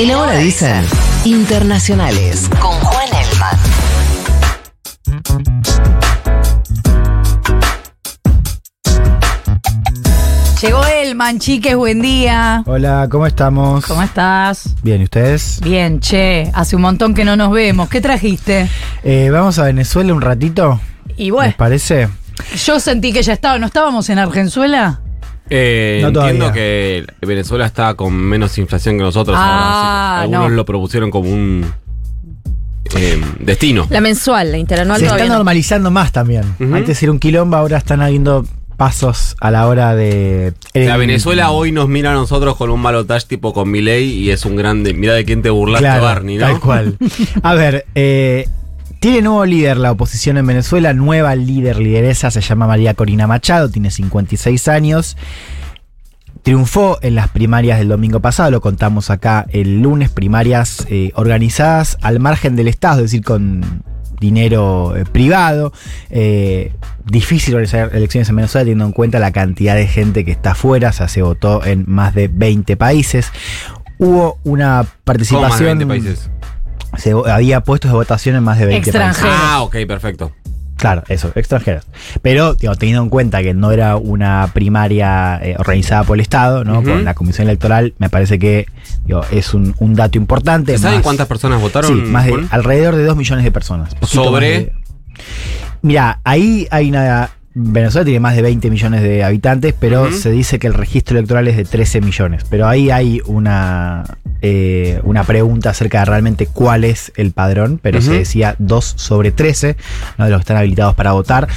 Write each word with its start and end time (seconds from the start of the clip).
En 0.00 0.10
Ahora 0.12 0.38
dicen 0.38 0.82
Internacionales 1.26 2.48
con 2.58 2.70
Juan 2.72 3.08
Elman. 3.08 3.58
Llegó 10.62 10.84
Elman, 10.86 11.38
chiques, 11.38 11.74
buen 11.76 12.00
día. 12.00 12.62
Hola, 12.66 13.08
¿cómo 13.10 13.26
estamos? 13.26 13.84
¿Cómo 13.84 14.02
estás? 14.02 14.74
Bien, 14.82 15.02
¿y 15.02 15.04
ustedes? 15.04 15.60
Bien, 15.62 16.00
che, 16.00 16.50
hace 16.54 16.76
un 16.76 16.82
montón 16.82 17.12
que 17.14 17.24
no 17.26 17.36
nos 17.36 17.50
vemos. 17.50 17.90
¿Qué 17.90 18.00
trajiste? 18.00 18.68
Eh, 19.02 19.28
Vamos 19.30 19.58
a 19.58 19.64
Venezuela 19.64 20.14
un 20.14 20.22
ratito. 20.22 20.80
Y 21.16 21.30
bueno, 21.30 21.48
¿Les 21.48 21.56
parece? 21.56 22.08
yo 22.64 22.80
sentí 22.80 23.12
que 23.12 23.22
ya 23.22 23.34
estaba, 23.34 23.58
¿no 23.58 23.66
estábamos 23.66 24.08
en 24.08 24.18
Argenzuela? 24.18 25.00
Eh, 25.50 25.98
No 26.02 26.08
entiendo 26.08 26.46
todavía. 26.46 26.52
que 26.52 27.06
Venezuela 27.26 27.66
está 27.66 27.94
con 27.94 28.14
menos 28.14 28.56
inflación 28.58 28.96
que 28.96 29.02
nosotros 29.02 29.36
Ah, 29.38 30.12
ahora. 30.12 30.20
Algunos 30.22 30.50
no. 30.50 30.56
lo 30.56 30.64
propusieron 30.64 31.10
como 31.10 31.28
un 31.30 31.66
eh, 32.96 33.20
destino. 33.40 33.86
La 33.90 34.00
mensual, 34.00 34.52
la 34.52 34.58
interanual 34.58 35.00
Se 35.00 35.06
está 35.06 35.26
no. 35.26 35.34
normalizando 35.34 35.90
más 35.90 36.12
también. 36.12 36.44
Antes 36.72 37.02
era 37.02 37.12
un 37.12 37.18
quilombo, 37.18 37.56
ahora 37.56 37.78
están 37.78 38.00
habiendo 38.00 38.44
pasos 38.76 39.36
a 39.40 39.50
la 39.50 39.66
hora 39.68 39.94
de. 39.94 40.54
La 40.72 40.94
el- 40.94 40.98
Venezuela 41.00 41.50
hoy 41.50 41.70
nos 41.72 41.88
mira 41.88 42.10
a 42.12 42.14
nosotros 42.14 42.56
con 42.56 42.70
un 42.70 42.82
balotaje 42.82 43.26
tipo 43.28 43.52
con 43.52 43.70
Milei 43.70 44.04
y 44.08 44.30
es 44.30 44.44
un 44.46 44.56
grande. 44.56 44.94
Mira 44.94 45.14
de 45.14 45.24
quién 45.24 45.42
te 45.42 45.50
burlaste, 45.50 45.84
Claro, 45.84 46.02
Barney, 46.04 46.36
¿no? 46.36 46.46
Tal 46.46 46.60
cual. 46.60 46.96
A 47.42 47.54
ver, 47.54 47.84
eh, 47.94 48.48
tiene 49.00 49.22
nuevo 49.22 49.46
líder 49.46 49.78
la 49.78 49.92
oposición 49.92 50.36
en 50.36 50.46
Venezuela, 50.46 50.92
nueva 50.92 51.34
líder, 51.34 51.78
lideresa, 51.78 52.30
se 52.30 52.42
llama 52.42 52.66
María 52.66 52.92
Corina 52.92 53.26
Machado, 53.26 53.70
tiene 53.70 53.90
56 53.90 54.68
años. 54.68 55.16
Triunfó 56.42 56.98
en 57.00 57.14
las 57.14 57.28
primarias 57.28 57.78
del 57.78 57.88
domingo 57.88 58.20
pasado, 58.20 58.50
lo 58.50 58.60
contamos 58.60 59.08
acá 59.08 59.46
el 59.50 59.80
lunes, 59.80 60.10
primarias 60.10 60.86
eh, 60.90 61.12
organizadas 61.14 61.96
al 62.02 62.20
margen 62.20 62.56
del 62.56 62.68
Estado, 62.68 62.98
es 62.98 63.04
decir, 63.04 63.24
con 63.24 63.82
dinero 64.20 64.94
eh, 64.94 65.06
privado. 65.06 65.72
Eh, 66.10 66.72
difícil 67.06 67.54
organizar 67.54 67.94
elecciones 67.94 68.28
en 68.28 68.36
Venezuela 68.36 68.64
teniendo 68.64 68.84
en 68.84 68.92
cuenta 68.92 69.18
la 69.18 69.32
cantidad 69.32 69.76
de 69.76 69.86
gente 69.86 70.26
que 70.26 70.32
está 70.32 70.50
afuera, 70.50 70.90
o 70.90 70.92
sea, 70.92 71.08
se 71.08 71.22
votó 71.22 71.64
en 71.64 71.84
más 71.88 72.14
de 72.14 72.28
20 72.28 72.76
países. 72.76 73.32
Hubo 73.96 74.38
una 74.44 74.82
¿Cómo 74.82 75.04
participación... 75.04 75.48
más 75.48 75.58
de 75.58 75.64
20 75.64 75.86
países? 75.86 76.30
Se, 77.00 77.12
había 77.30 77.60
puestos 77.62 77.90
de 77.90 77.96
votación 77.96 78.36
en 78.36 78.42
más 78.44 78.58
de 78.58 78.66
20 78.66 78.90
Extranjeros. 78.90 79.30
países. 79.30 79.40
Ah, 79.50 79.62
ok, 79.62 79.76
perfecto. 79.88 80.32
Claro, 80.76 81.02
eso, 81.08 81.30
extranjeros. 81.34 81.84
Pero, 82.22 82.54
digo, 82.54 82.74
teniendo 82.74 83.02
en 83.02 83.10
cuenta 83.10 83.42
que 83.42 83.52
no 83.52 83.70
era 83.70 83.96
una 83.96 84.48
primaria 84.54 85.38
eh, 85.42 85.54
organizada 85.58 86.04
por 86.04 86.16
el 86.16 86.22
Estado, 86.22 86.64
¿no? 86.64 86.82
Por 86.82 87.02
la 87.02 87.12
Comisión 87.12 87.48
Electoral, 87.48 87.92
me 87.98 88.08
parece 88.08 88.38
que 88.38 88.66
digo, 89.04 89.20
es 89.30 89.52
un, 89.52 89.74
un 89.78 89.94
dato 89.94 90.16
importante. 90.16 90.72
¿Se 90.72 90.78
saben 90.78 90.98
más- 90.98 91.02
cuántas 91.04 91.26
personas 91.26 91.60
votaron? 91.60 91.90
Sí, 91.90 91.94
más 92.10 92.24
de, 92.24 92.46
alrededor 92.50 92.96
de 92.96 93.04
2 93.04 93.14
millones 93.14 93.44
de 93.44 93.52
personas. 93.52 93.94
Sobre- 94.02 94.72
Mira, 95.82 96.20
ahí 96.24 96.66
hay 96.70 96.88
una. 96.90 97.30
Venezuela 97.52 98.04
tiene 98.04 98.20
más 98.20 98.36
de 98.36 98.42
20 98.42 98.70
millones 98.70 99.02
de 99.02 99.24
habitantes, 99.24 99.74
pero 99.78 100.12
se 100.12 100.30
dice 100.30 100.58
que 100.58 100.66
el 100.68 100.74
registro 100.74 101.18
electoral 101.18 101.48
es 101.48 101.56
de 101.56 101.64
13 101.64 102.00
millones. 102.00 102.44
Pero 102.48 102.66
ahí 102.68 102.90
hay 102.90 103.20
una, 103.26 104.04
eh, 104.42 105.00
una 105.04 105.24
pregunta 105.24 105.70
acerca 105.70 106.00
de 106.00 106.04
realmente 106.06 106.46
cuál 106.46 106.84
es 106.84 107.12
el 107.16 107.32
padrón, 107.32 107.78
pero 107.82 108.00
se 108.00 108.12
decía 108.12 108.56
2 108.58 108.94
sobre 108.96 109.32
13, 109.32 109.76
¿no? 110.18 110.24
de 110.24 110.30
los 110.30 110.38
que 110.38 110.42
están 110.42 110.56
habilitados 110.56 110.94
para 110.94 111.12
votar. 111.12 111.48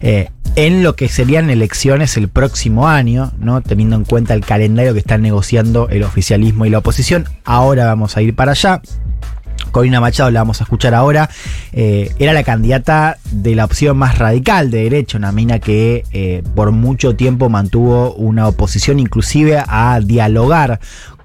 Eh, 0.00 0.28
en 0.56 0.82
lo 0.82 0.96
que 0.96 1.08
serían 1.08 1.48
elecciones 1.48 2.16
el 2.16 2.28
próximo 2.28 2.88
año, 2.88 3.32
¿no? 3.38 3.60
teniendo 3.60 3.96
en 3.96 4.04
cuenta 4.04 4.34
el 4.34 4.44
calendario 4.44 4.92
que 4.92 4.98
están 4.98 5.22
negociando 5.22 5.88
el 5.90 6.02
oficialismo 6.02 6.66
y 6.66 6.70
la 6.70 6.78
oposición. 6.78 7.26
Ahora 7.44 7.86
vamos 7.86 8.16
a 8.16 8.22
ir 8.22 8.34
para 8.34 8.52
allá. 8.52 8.82
Corina 9.70 10.00
Machado, 10.00 10.30
la 10.30 10.40
vamos 10.40 10.60
a 10.60 10.64
escuchar 10.64 10.94
ahora, 10.94 11.30
eh, 11.72 12.12
era 12.18 12.32
la 12.32 12.42
candidata 12.42 13.18
de 13.30 13.54
la 13.54 13.64
opción 13.66 13.96
más 13.96 14.18
radical 14.18 14.70
de 14.70 14.84
derecha, 14.84 15.18
una 15.18 15.32
mina 15.32 15.58
que 15.60 16.04
eh, 16.12 16.42
por 16.56 16.72
mucho 16.72 17.14
tiempo 17.14 17.48
mantuvo 17.48 18.12
una 18.14 18.48
oposición 18.48 18.98
inclusive 18.98 19.62
a 19.64 20.00
dialogar 20.02 20.80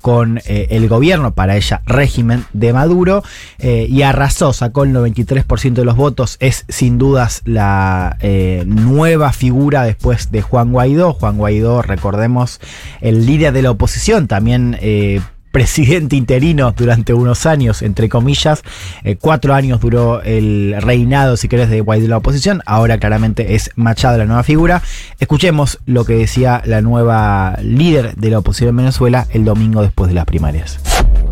con 0.05 0.39
eh, 0.45 0.67
el 0.69 0.87
gobierno, 0.87 1.33
para 1.33 1.55
ella 1.55 1.81
régimen 1.87 2.45
de 2.53 2.73
Maduro, 2.73 3.23
eh, 3.57 3.87
y 3.89 4.03
arrasó, 4.03 4.53
sacó 4.53 4.83
el 4.83 4.93
93% 4.93 5.73
de 5.73 5.83
los 5.83 5.95
votos, 5.95 6.37
es 6.39 6.63
sin 6.69 6.99
dudas 6.99 7.41
la 7.43 8.15
eh, 8.19 8.65
nueva 8.67 9.33
figura 9.33 9.81
después 9.81 10.31
de 10.31 10.43
Juan 10.43 10.71
Guaidó. 10.71 11.13
Juan 11.13 11.39
Guaidó, 11.39 11.81
recordemos, 11.81 12.61
el 13.01 13.25
líder 13.25 13.51
de 13.51 13.63
la 13.63 13.71
oposición, 13.71 14.27
también... 14.27 14.77
presidente 15.55 16.17
interino 16.17 16.73
durante 16.73 17.13
unos 17.13 17.45
años, 17.45 17.81
entre 17.81 18.09
comillas. 18.09 18.61
Eh, 19.05 19.15
cuatro 19.15 19.53
años 19.53 19.79
duró 19.79 20.21
el 20.21 20.75
reinado, 20.81 21.37
si 21.37 21.47
querés, 21.47 21.69
de 21.69 21.79
Guaidó 21.79 22.03
en 22.03 22.09
la 22.09 22.17
oposición. 22.17 22.61
Ahora 22.65 22.97
claramente 22.97 23.55
es 23.55 23.71
Machado 23.77 24.17
la 24.17 24.25
nueva 24.25 24.43
figura. 24.43 24.81
Escuchemos 25.17 25.79
lo 25.85 26.03
que 26.03 26.15
decía 26.15 26.61
la 26.65 26.81
nueva 26.81 27.57
líder 27.61 28.15
de 28.15 28.31
la 28.31 28.39
oposición 28.39 28.71
en 28.71 28.75
Venezuela 28.75 29.27
el 29.29 29.45
domingo 29.45 29.81
después 29.81 30.09
de 30.09 30.15
las 30.15 30.25
primarias. 30.25 30.77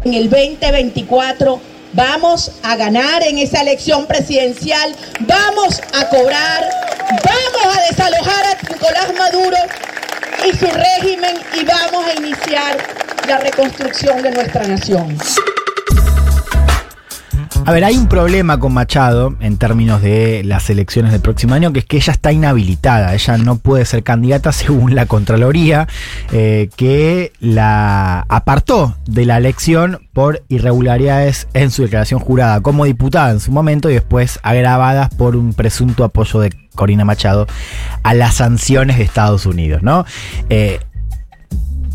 En 0.06 0.14
el 0.14 0.30
2024 0.30 1.60
vamos 1.92 2.54
a 2.64 2.78
ganar 2.78 3.24
en 3.24 3.40
esa 3.40 3.62
elección 3.62 4.08
presidencial, 4.08 4.96
vamos 5.28 5.82
a 5.94 6.08
cobrar, 6.08 6.64
vamos 7.10 7.78
a 7.78 7.82
desalojar 7.90 8.46
a 8.46 8.72
Nicolás 8.72 9.14
Maduro 9.18 9.58
y 10.48 10.56
su 10.56 10.66
régimen 10.66 11.36
y 11.60 11.66
vamos 11.66 12.06
a 12.06 12.14
iniciar 12.14 12.78
la 13.34 13.40
reconstrucción 13.40 14.22
de 14.22 14.30
nuestra 14.30 14.68
nación. 14.68 15.18
A 17.66 17.72
ver, 17.72 17.84
hay 17.84 17.98
un 17.98 18.08
problema 18.08 18.60
con 18.60 18.74
Machado 18.74 19.36
en 19.40 19.58
términos 19.58 20.04
de 20.04 20.44
las 20.44 20.70
elecciones 20.70 21.12
del 21.12 21.22
próximo 21.22 21.56
año, 21.56 21.74
que 21.74 21.80
es 21.80 21.86
que 21.86 21.98
ella 21.98 22.14
está 22.14 22.32
inhabilitada, 22.32 23.16
ella 23.16 23.38
no 23.40 23.58
puede 23.58 23.86
ser 23.86 24.04
candidata 24.04 24.52
según 24.52 24.94
la 24.94 25.08
Contraloría, 25.08 25.88
eh, 26.32 26.70
que 26.76 27.32
la 27.40 28.24
apartó 28.30 28.98
de 29.08 29.26
la 29.26 29.38
elección 29.38 30.08
por 30.14 30.44
irregularidades 30.48 31.48
en 31.56 31.72
su 31.72 31.82
declaración 31.82 32.20
jurada 32.20 32.62
como 32.62 32.86
diputada 32.86 33.32
en 33.32 33.40
su 33.40 33.52
momento 33.52 33.90
y 33.90 33.94
después 33.94 34.40
agravadas 34.44 35.10
por 35.10 35.36
un 35.36 35.56
presunto 35.56 36.04
apoyo 36.04 36.40
de 36.40 36.52
Corina 36.76 37.04
Machado 37.04 37.48
a 38.04 38.14
las 38.14 38.36
sanciones 38.36 39.00
de 39.00 39.04
Estados 39.06 39.48
Unidos, 39.48 39.82
¿no? 39.82 40.06
Eh, 40.50 40.80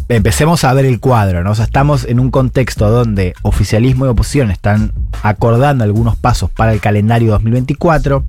empecemos 0.08 0.64
a 0.64 0.72
ver 0.72 0.86
el 0.86 1.00
cuadro, 1.00 1.44
¿no? 1.44 1.52
Estamos 1.52 2.04
en 2.04 2.18
un 2.18 2.30
contexto 2.30 2.88
donde 2.90 3.34
oficialismo 3.42 4.06
y 4.06 4.08
oposición 4.08 4.50
están 4.50 4.92
acordando 5.22 5.84
algunos 5.84 6.16
pasos 6.16 6.50
para 6.50 6.72
el 6.72 6.80
calendario 6.80 7.32
2024. 7.32 8.24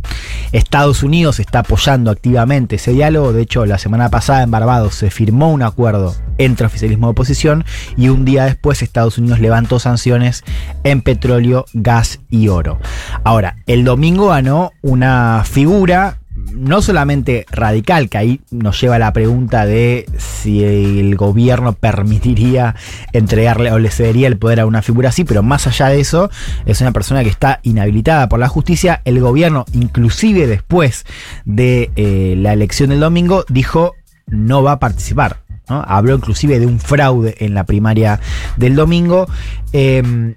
Estados 0.52 1.04
Unidos 1.04 1.40
está 1.40 1.60
apoyando 1.60 2.12
activamente 2.12 2.76
ese 2.76 2.92
diálogo. 2.92 3.32
De 3.32 3.44
hecho, 3.44 3.66
la 3.66 3.78
semana 3.78 4.10
pasada 4.10 4.44
en 4.44 4.52
Barbados 4.52 4.96
se 4.96 5.10
firmó 5.10 5.52
un 5.52 5.64
acuerdo 5.64 6.16
entre 6.38 6.66
oficialismo 6.66 7.08
y 7.08 7.12
oposición 7.12 7.66
y 7.96 8.10
un 8.10 8.26
día 8.26 8.46
después 8.46 8.82
Estados 8.82 9.18
Unidos 9.18 9.40
levantó 9.40 9.80
sanciones 9.80 10.44
en 10.84 11.02
petróleo, 11.02 11.66
gas 11.74 12.20
y 12.30 12.50
oro. 12.50 12.80
Ahora, 13.24 13.58
el 13.68 13.86
domingo 13.86 14.28
ganó 14.28 14.72
una 14.82 15.44
figura 15.46 16.19
no 16.54 16.82
solamente 16.82 17.46
radical, 17.52 18.10
que 18.10 18.18
ahí 18.18 18.42
nos 18.52 18.80
lleva 18.80 18.96
a 18.96 19.00
la 19.00 19.14
pregunta 19.14 19.66
de 19.66 20.06
si 20.18 20.64
el 20.64 21.16
gobierno 21.16 21.74
permitiría 21.74 22.76
entregarle 23.14 23.72
o 23.72 23.80
le 23.80 23.92
cedería 23.92 24.28
el 24.28 24.38
poder 24.38 24.60
a 24.62 24.66
una 24.66 24.82
figura 24.82 25.10
así, 25.10 25.24
pero 25.24 25.44
más 25.44 25.68
allá 25.68 25.88
de 25.88 26.00
eso, 26.00 26.30
es 26.66 26.82
una 26.82 26.92
persona 26.92 27.24
que 27.24 27.30
está 27.30 27.60
inhabilitada 27.64 28.30
por 28.30 28.40
la 28.40 28.48
justicia. 28.48 29.02
El 29.06 29.20
gobierno, 29.20 29.66
inclusive 29.74 30.48
después 30.48 31.06
de 31.46 31.92
eh, 31.96 32.36
la 32.38 32.54
elección 32.54 32.90
del 32.90 33.00
domingo, 33.00 33.46
dijo 33.50 33.96
no 34.28 34.64
va 34.64 34.74
a 34.74 34.80
participar. 34.80 35.42
Habló 35.68 36.16
inclusive 36.16 36.60
de 36.60 36.66
un 36.66 36.80
fraude 36.80 37.36
en 37.40 37.54
la 37.54 37.64
primaria 37.64 38.20
del 38.58 38.76
domingo. 38.76 39.28
Eh, 39.72 40.34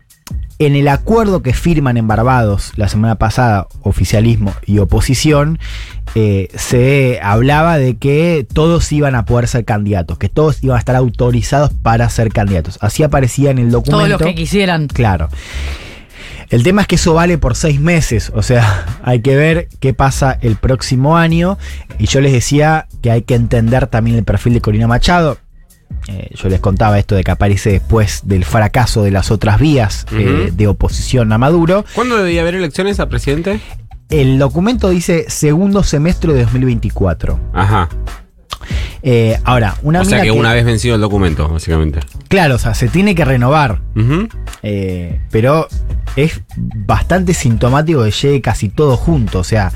en 0.66 0.76
el 0.76 0.88
acuerdo 0.88 1.42
que 1.42 1.52
firman 1.54 1.96
en 1.96 2.06
Barbados 2.06 2.72
la 2.76 2.88
semana 2.88 3.16
pasada, 3.16 3.66
oficialismo 3.82 4.54
y 4.66 4.78
oposición, 4.78 5.58
eh, 6.14 6.48
se 6.54 7.20
hablaba 7.22 7.78
de 7.78 7.96
que 7.96 8.46
todos 8.52 8.90
iban 8.92 9.14
a 9.14 9.24
poder 9.24 9.48
ser 9.48 9.64
candidatos, 9.64 10.18
que 10.18 10.28
todos 10.28 10.62
iban 10.62 10.76
a 10.76 10.80
estar 10.80 10.96
autorizados 10.96 11.72
para 11.72 12.08
ser 12.10 12.32
candidatos. 12.32 12.78
Así 12.80 13.02
aparecía 13.02 13.50
en 13.50 13.58
el 13.58 13.70
documento. 13.70 13.98
Todos 13.98 14.08
los 14.08 14.22
que 14.22 14.34
quisieran. 14.34 14.88
Claro. 14.88 15.28
El 16.50 16.62
tema 16.64 16.82
es 16.82 16.86
que 16.86 16.96
eso 16.96 17.14
vale 17.14 17.38
por 17.38 17.56
seis 17.56 17.80
meses, 17.80 18.30
o 18.34 18.42
sea, 18.42 19.00
hay 19.02 19.20
que 19.20 19.36
ver 19.36 19.68
qué 19.80 19.94
pasa 19.94 20.36
el 20.42 20.56
próximo 20.56 21.16
año. 21.16 21.56
Y 21.98 22.06
yo 22.06 22.20
les 22.20 22.32
decía 22.32 22.88
que 23.00 23.10
hay 23.10 23.22
que 23.22 23.34
entender 23.34 23.86
también 23.86 24.18
el 24.18 24.24
perfil 24.24 24.54
de 24.54 24.60
Corina 24.60 24.86
Machado. 24.86 25.38
Eh, 26.08 26.30
yo 26.34 26.48
les 26.48 26.60
contaba 26.60 26.98
esto 26.98 27.14
de 27.14 27.22
que 27.22 27.30
aparece 27.30 27.70
después 27.70 28.22
del 28.24 28.44
fracaso 28.44 29.02
de 29.02 29.10
las 29.10 29.30
otras 29.30 29.60
vías 29.60 30.06
eh, 30.12 30.50
de 30.52 30.66
oposición 30.66 31.32
a 31.32 31.38
Maduro. 31.38 31.84
¿Cuándo 31.94 32.16
debía 32.16 32.42
haber 32.42 32.56
elecciones 32.56 32.98
a 33.00 33.08
presidente? 33.08 33.60
El 34.10 34.38
documento 34.38 34.90
dice 34.90 35.26
segundo 35.28 35.82
semestre 35.82 36.34
de 36.34 36.42
2024. 36.42 37.40
Ajá. 37.54 37.88
Eh, 39.02 39.36
ahora, 39.44 39.76
una 39.82 40.02
o 40.02 40.04
sea 40.04 40.22
que, 40.22 40.30
una 40.30 40.52
vez 40.52 40.64
vencido 40.64 40.94
el 40.94 41.00
documento, 41.00 41.48
básicamente. 41.48 42.00
Claro, 42.28 42.54
o 42.54 42.58
sea, 42.58 42.74
se 42.74 42.88
tiene 42.88 43.14
que 43.14 43.24
renovar. 43.24 43.80
Eh, 44.62 45.20
pero 45.30 45.66
es 46.14 46.42
bastante 46.56 47.34
sintomático 47.34 48.04
que 48.04 48.12
llegue 48.12 48.40
casi 48.40 48.68
todo 48.68 48.96
junto. 48.96 49.40
O 49.40 49.44
sea, 49.44 49.72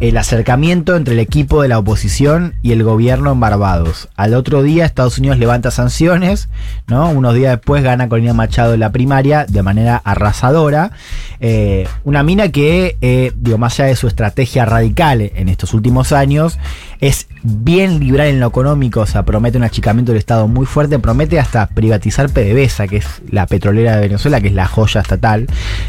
el 0.00 0.16
acercamiento 0.16 0.96
entre 0.96 1.14
el 1.14 1.20
equipo 1.20 1.60
de 1.62 1.68
la 1.68 1.78
oposición 1.78 2.54
y 2.62 2.72
el 2.72 2.82
gobierno 2.82 3.32
en 3.32 3.40
Barbados. 3.40 4.08
Al 4.16 4.34
otro 4.34 4.62
día 4.62 4.86
Estados 4.86 5.18
Unidos 5.18 5.38
levanta 5.38 5.70
sanciones, 5.70 6.48
¿no? 6.86 7.10
Unos 7.10 7.34
días 7.34 7.56
después 7.56 7.82
gana 7.82 8.08
Corina 8.08 8.32
Machado 8.32 8.74
en 8.74 8.80
la 8.80 8.92
primaria 8.92 9.44
de 9.46 9.62
manera 9.62 10.00
arrasadora. 10.02 10.92
Eh, 11.40 11.86
una 12.04 12.22
mina 12.22 12.48
que, 12.48 12.96
eh, 13.02 13.32
digo, 13.36 13.58
más 13.58 13.78
allá 13.78 13.90
de 13.90 13.96
su 13.96 14.08
estrategia 14.08 14.64
radical 14.64 15.20
en 15.20 15.48
estos 15.50 15.74
últimos 15.74 16.12
años, 16.12 16.58
es 17.00 17.28
bien 17.42 17.98
liberal 17.98 18.28
en 18.28 18.40
lo 18.40 18.46
económico, 18.46 19.00
o 19.00 19.06
sea, 19.06 19.24
promete 19.24 19.56
un 19.56 19.64
achicamiento 19.64 20.12
del 20.12 20.18
Estado 20.18 20.48
muy 20.48 20.66
fuerte, 20.66 20.98
promete 20.98 21.38
hasta 21.38 21.66
privatizar 21.68 22.28
PDVSA, 22.28 22.88
que 22.88 22.98
es 22.98 23.22
la 23.30 23.46
petrolera 23.46 23.96
de 23.96 24.02
Venezuela, 24.02 24.40
que 24.40 24.48
es 24.48 24.54
la 24.54 24.66
joya 24.66 25.00
estatal. 25.00 25.46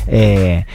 Eh, 0.08 0.66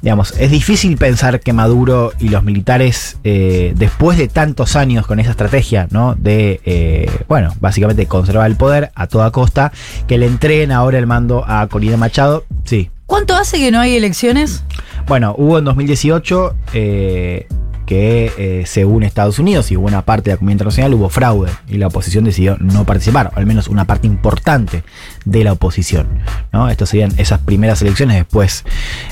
digamos, 0.00 0.34
es 0.38 0.50
difícil 0.50 0.96
pensar 0.96 1.40
que 1.40 1.52
Maduro 1.52 2.12
y 2.18 2.28
los 2.28 2.42
militares, 2.42 2.73
eh, 2.82 3.72
después 3.76 4.18
de 4.18 4.28
tantos 4.28 4.76
años 4.76 5.06
con 5.06 5.20
esa 5.20 5.30
estrategia, 5.30 5.86
¿no? 5.90 6.14
De, 6.14 6.60
eh, 6.64 7.10
bueno, 7.28 7.54
básicamente 7.60 8.06
conservar 8.06 8.50
el 8.50 8.56
poder 8.56 8.90
a 8.94 9.06
toda 9.06 9.30
costa, 9.30 9.72
que 10.06 10.18
le 10.18 10.26
entreguen 10.26 10.72
ahora 10.72 10.98
el 10.98 11.06
mando 11.06 11.44
a 11.46 11.66
Corina 11.68 11.96
Machado. 11.96 12.44
Sí. 12.64 12.90
¿Cuánto 13.06 13.34
hace 13.36 13.58
que 13.58 13.70
no 13.70 13.80
hay 13.80 13.96
elecciones? 13.96 14.64
Bueno, 15.06 15.34
hubo 15.36 15.58
en 15.58 15.64
2018 15.64 16.56
eh, 16.72 17.46
que 17.86 18.32
eh, 18.38 18.64
según 18.66 19.02
Estados 19.02 19.38
Unidos 19.38 19.70
y 19.70 19.76
buena 19.76 20.02
parte 20.02 20.30
de 20.30 20.34
la 20.34 20.38
comunidad 20.38 20.54
internacional 20.54 20.94
hubo 20.94 21.08
fraude 21.08 21.50
y 21.68 21.78
la 21.78 21.88
oposición 21.88 22.24
decidió 22.24 22.56
no 22.58 22.84
participar, 22.84 23.30
al 23.34 23.46
menos 23.46 23.68
una 23.68 23.84
parte 23.84 24.06
importante 24.06 24.82
de 25.24 25.44
la 25.44 25.52
oposición. 25.52 26.06
¿no? 26.52 26.68
Estas 26.68 26.90
serían 26.90 27.12
esas 27.16 27.40
primeras 27.40 27.82
elecciones 27.82 28.16
después 28.16 28.64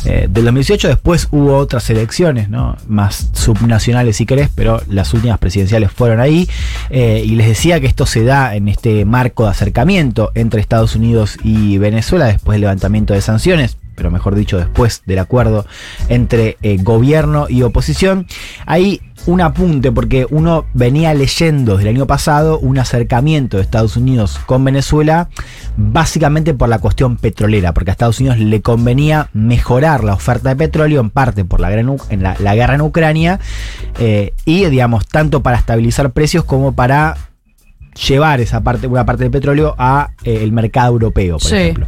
eh, 0.04 0.28
del 0.30 0.44
2018. 0.44 0.88
Después 0.88 1.28
hubo 1.30 1.56
otras 1.56 1.88
elecciones, 1.90 2.48
¿no? 2.48 2.76
más 2.86 3.30
subnacionales 3.32 4.16
si 4.16 4.26
querés, 4.26 4.48
pero 4.54 4.82
las 4.88 5.12
últimas 5.14 5.38
presidenciales 5.38 5.90
fueron 5.92 6.20
ahí. 6.20 6.48
Eh, 6.90 7.22
y 7.24 7.36
les 7.36 7.46
decía 7.46 7.80
que 7.80 7.86
esto 7.86 8.06
se 8.06 8.24
da 8.24 8.54
en 8.54 8.68
este 8.68 9.04
marco 9.04 9.44
de 9.44 9.50
acercamiento 9.50 10.30
entre 10.34 10.60
Estados 10.60 10.96
Unidos 10.96 11.38
y 11.42 11.78
Venezuela 11.78 12.26
después 12.26 12.54
del 12.54 12.62
levantamiento 12.62 13.14
de 13.14 13.20
sanciones 13.20 13.76
pero 13.94 14.10
mejor 14.10 14.34
dicho 14.34 14.58
después 14.58 15.02
del 15.06 15.18
acuerdo 15.18 15.66
entre 16.08 16.56
eh, 16.62 16.78
gobierno 16.80 17.46
y 17.48 17.62
oposición. 17.62 18.26
Hay 18.66 19.00
un 19.26 19.40
apunte 19.40 19.92
porque 19.92 20.26
uno 20.30 20.64
venía 20.74 21.14
leyendo 21.14 21.76
desde 21.76 21.90
el 21.90 21.96
año 21.96 22.06
pasado 22.08 22.58
un 22.58 22.78
acercamiento 22.78 23.56
de 23.56 23.62
Estados 23.62 23.96
Unidos 23.96 24.40
con 24.46 24.64
Venezuela 24.64 25.28
básicamente 25.76 26.54
por 26.54 26.68
la 26.68 26.80
cuestión 26.80 27.16
petrolera, 27.16 27.72
porque 27.72 27.90
a 27.90 27.92
Estados 27.92 28.18
Unidos 28.18 28.38
le 28.38 28.60
convenía 28.62 29.28
mejorar 29.32 30.02
la 30.02 30.14
oferta 30.14 30.48
de 30.48 30.56
petróleo 30.56 31.00
en 31.00 31.10
parte 31.10 31.44
por 31.44 31.60
la, 31.60 31.70
guerra 31.70 31.94
en, 32.10 32.22
la, 32.22 32.36
la 32.40 32.54
guerra 32.56 32.74
en 32.74 32.80
Ucrania 32.80 33.38
eh, 33.98 34.32
y 34.44 34.64
digamos 34.66 35.06
tanto 35.06 35.42
para 35.42 35.56
estabilizar 35.56 36.10
precios 36.10 36.44
como 36.44 36.72
para 36.74 37.16
llevar 38.08 38.40
esa 38.40 38.62
parte, 38.62 38.86
una 38.86 39.04
parte 39.06 39.24
del 39.24 39.30
petróleo 39.30 39.74
a 39.78 40.10
eh, 40.24 40.40
el 40.42 40.50
mercado 40.52 40.92
europeo, 40.92 41.38
por 41.38 41.48
Sí. 41.48 41.56
ejemplo. 41.56 41.86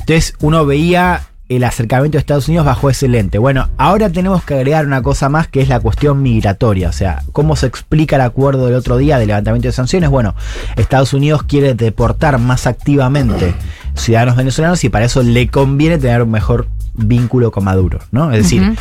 Entonces 0.00 0.34
uno 0.40 0.66
veía 0.66 1.22
el 1.48 1.62
acercamiento 1.64 2.16
de 2.16 2.20
Estados 2.20 2.48
Unidos 2.48 2.66
bajo 2.66 2.88
ese 2.88 3.06
lente. 3.06 3.38
Bueno, 3.38 3.68
ahora 3.76 4.08
tenemos 4.08 4.44
que 4.44 4.54
agregar 4.54 4.86
una 4.86 5.02
cosa 5.02 5.28
más 5.28 5.46
que 5.46 5.60
es 5.60 5.68
la 5.68 5.80
cuestión 5.80 6.22
migratoria. 6.22 6.88
O 6.88 6.92
sea, 6.92 7.22
¿cómo 7.32 7.54
se 7.56 7.66
explica 7.66 8.16
el 8.16 8.22
acuerdo 8.22 8.66
del 8.66 8.74
otro 8.74 8.96
día 8.96 9.18
de 9.18 9.26
levantamiento 9.26 9.68
de 9.68 9.72
sanciones? 9.72 10.10
Bueno, 10.10 10.34
Estados 10.76 11.12
Unidos 11.12 11.42
quiere 11.42 11.74
deportar 11.74 12.38
más 12.38 12.66
activamente 12.66 13.54
ciudadanos 13.94 14.36
venezolanos 14.36 14.82
y 14.84 14.88
para 14.88 15.04
eso 15.04 15.22
le 15.22 15.48
conviene 15.48 15.98
tener 15.98 16.22
un 16.22 16.30
mejor 16.30 16.68
vínculo 16.94 17.50
con 17.50 17.64
Maduro, 17.64 18.00
¿no? 18.10 18.32
Es 18.32 18.44
decir. 18.44 18.76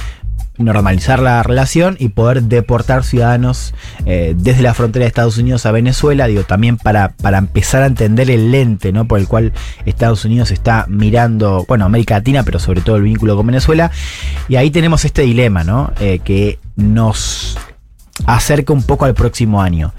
Normalizar 0.58 1.20
la 1.20 1.42
relación 1.42 1.96
y 2.00 2.10
poder 2.10 2.44
deportar 2.44 3.04
ciudadanos 3.04 3.74
eh, 4.06 4.36
desde 4.38 4.62
la 4.62 4.74
frontera 4.74 5.04
de 5.04 5.08
Estados 5.08 5.38
Unidos 5.38 5.66
a 5.66 5.72
Venezuela, 5.72 6.28
digo, 6.28 6.44
también 6.44 6.78
para, 6.78 7.10
para 7.10 7.40
empezar 7.40 7.84
a 7.84 7.88
entender 7.88 8.30
el 8.30 8.52
lente 8.52 8.92
¿no? 8.92 9.06
por 9.06 9.20
el 9.20 9.28
cual 9.28 9.52
Estados 9.86 10.26
Unidos 10.26 10.52
está 10.52 10.86
mirando, 10.88 11.66
bueno, 11.68 11.86
América 11.86 12.16
Latina, 12.16 12.44
pero 12.44 12.60
sobre 12.60 12.82
todo 12.82 12.98
el 12.98 13.04
vínculo 13.04 13.36
con 13.36 13.48
Venezuela. 13.48 13.92
Y 14.48 14.56
ahí 14.56 14.70
tenemos 14.70 15.06
este 15.06 15.24
dilema, 15.24 15.64
¿no? 15.64 15.92
Eh, 16.00 16.20
que 16.24 16.60
nos 16.76 17.58
acerca 18.26 18.74
un 18.74 18.84
poco 18.84 19.06
al 19.06 19.14
próximo 19.14 19.62
año. 19.62 19.94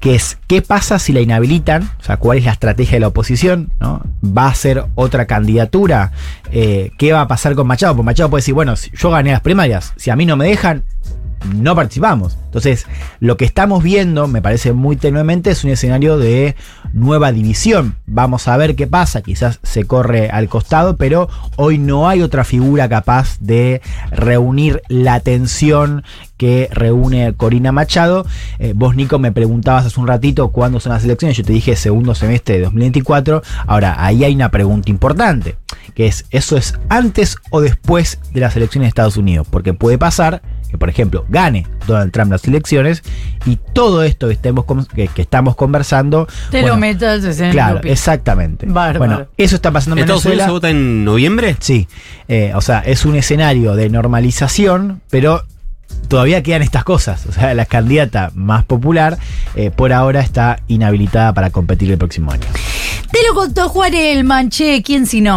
Que 0.00 0.14
es, 0.14 0.38
¿qué 0.46 0.62
pasa 0.62 0.98
si 0.98 1.12
la 1.12 1.20
inhabilitan? 1.20 1.90
O 2.00 2.04
sea, 2.04 2.16
¿cuál 2.16 2.38
es 2.38 2.44
la 2.44 2.52
estrategia 2.52 2.94
de 2.94 3.00
la 3.00 3.08
oposición? 3.08 3.72
¿no? 3.80 4.02
¿Va 4.24 4.46
a 4.46 4.54
ser 4.54 4.84
otra 4.94 5.26
candidatura? 5.26 6.12
Eh, 6.52 6.92
¿Qué 6.98 7.12
va 7.12 7.22
a 7.22 7.28
pasar 7.28 7.54
con 7.54 7.66
Machado? 7.66 7.94
Porque 7.94 8.06
Machado 8.06 8.30
puede 8.30 8.40
decir, 8.42 8.54
bueno, 8.54 8.74
yo 8.74 9.10
gané 9.10 9.32
las 9.32 9.40
primarias, 9.40 9.92
si 9.96 10.10
a 10.10 10.16
mí 10.16 10.24
no 10.24 10.36
me 10.36 10.46
dejan, 10.46 10.84
no 11.54 11.74
participamos. 11.74 12.36
Entonces, 12.44 12.86
lo 13.20 13.36
que 13.36 13.44
estamos 13.44 13.82
viendo, 13.82 14.26
me 14.26 14.42
parece 14.42 14.72
muy 14.72 14.96
tenuemente, 14.96 15.50
es 15.50 15.64
un 15.64 15.70
escenario 15.70 16.18
de 16.18 16.56
nueva 16.92 17.32
división. 17.32 17.96
Vamos 18.06 18.48
a 18.48 18.56
ver 18.56 18.74
qué 18.74 18.86
pasa, 18.86 19.22
quizás 19.22 19.60
se 19.62 19.84
corre 19.84 20.30
al 20.30 20.48
costado, 20.48 20.96
pero 20.96 21.28
hoy 21.56 21.78
no 21.78 22.08
hay 22.08 22.22
otra 22.22 22.44
figura 22.44 22.88
capaz 22.88 23.38
de 23.40 23.82
reunir 24.10 24.82
la 24.88 25.20
tensión 25.20 26.04
que 26.38 26.68
reúne 26.70 27.34
Corina 27.34 27.72
Machado. 27.72 28.24
Eh, 28.58 28.72
vos, 28.74 28.96
Nico, 28.96 29.18
me 29.18 29.32
preguntabas 29.32 29.84
hace 29.84 30.00
un 30.00 30.06
ratito 30.06 30.48
cuándo 30.48 30.80
son 30.80 30.92
las 30.92 31.04
elecciones. 31.04 31.36
Yo 31.36 31.44
te 31.44 31.52
dije 31.52 31.76
segundo 31.76 32.14
semestre 32.14 32.56
de 32.56 32.64
2024. 32.64 33.42
Ahora, 33.66 33.96
ahí 33.98 34.24
hay 34.24 34.34
una 34.34 34.50
pregunta 34.50 34.90
importante, 34.90 35.56
que 35.94 36.06
es, 36.06 36.24
¿eso 36.30 36.56
es 36.56 36.74
antes 36.88 37.36
o 37.50 37.60
después 37.60 38.20
de 38.32 38.40
las 38.40 38.56
elecciones 38.56 38.86
de 38.86 38.88
Estados 38.88 39.16
Unidos? 39.16 39.46
Porque 39.50 39.74
puede 39.74 39.98
pasar 39.98 40.40
que, 40.70 40.78
por 40.78 40.88
ejemplo, 40.88 41.24
gane 41.28 41.66
Donald 41.86 42.12
Trump 42.12 42.30
las 42.32 42.44
elecciones 42.46 43.02
y 43.46 43.56
todo 43.72 44.02
esto 44.02 44.26
que, 44.28 44.34
estemos, 44.34 44.64
con- 44.64 44.84
que, 44.86 45.08
que 45.08 45.22
estamos 45.22 45.56
conversando... 45.56 46.26
Te 46.50 46.60
bueno, 46.60 46.74
lo 46.76 46.80
metas 46.80 47.40
en 47.40 47.50
Claro, 47.52 47.80
exactamente. 47.84 48.66
Bárbaro. 48.68 48.98
Bueno, 48.98 49.28
eso 49.36 49.56
está 49.56 49.70
pasando 49.70 49.96
en 49.96 50.00
¿Estados 50.00 50.26
Unidos 50.26 50.44
se 50.44 50.50
vota 50.50 50.70
en 50.70 51.04
noviembre? 51.04 51.56
Sí, 51.60 51.88
eh, 52.28 52.52
o 52.54 52.60
sea, 52.60 52.80
es 52.80 53.04
un 53.04 53.16
escenario 53.16 53.74
de 53.74 53.88
normalización, 53.88 55.00
pero 55.10 55.42
todavía 56.08 56.42
quedan 56.42 56.62
estas 56.62 56.84
cosas. 56.84 57.26
O 57.26 57.32
sea, 57.32 57.54
la 57.54 57.64
candidata 57.66 58.30
más 58.34 58.64
popular 58.64 59.18
eh, 59.56 59.70
por 59.70 59.92
ahora 59.92 60.20
está 60.20 60.60
inhabilitada 60.68 61.32
para 61.32 61.50
competir 61.50 61.90
el 61.90 61.98
próximo 61.98 62.30
año. 62.30 62.44
Te 63.10 63.18
lo 63.26 63.34
contó 63.34 63.70
Juan 63.70 63.94
el 63.94 64.22
Manché, 64.24 64.82
¿quién 64.82 65.06
si 65.06 65.22
no? 65.22 65.36